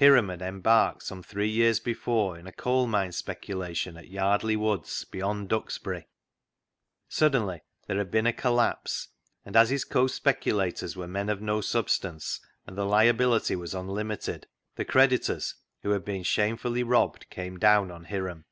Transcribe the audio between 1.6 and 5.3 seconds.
before in a coal mine speculation at Yardley Woods, be